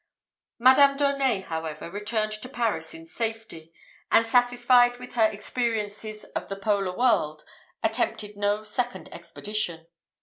[0.57, 3.71] Madame d'Aunet, however, returned to Paris in safety,
[4.11, 7.43] and satisfied with her experiences of the Polar world,
[7.83, 9.85] attempted no second expedition.